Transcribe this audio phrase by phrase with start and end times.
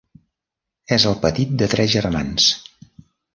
[0.97, 2.49] És el petit de tres germans.